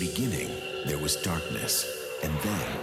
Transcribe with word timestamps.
beginning, 0.00 0.48
there 0.86 0.96
was 0.96 1.16
darkness, 1.16 1.84
and 2.24 2.32
then 2.40 2.78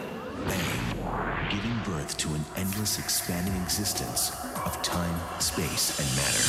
bang, 0.45 1.49
giving 1.49 1.75
birth 1.83 2.15
to 2.15 2.31
an 2.35 2.45
endless 2.55 2.99
expanding 2.99 3.59
existence 3.63 4.29
of 4.63 4.79
time, 4.83 5.19
space, 5.39 5.99
and 5.99 6.07
matter. 6.15 6.47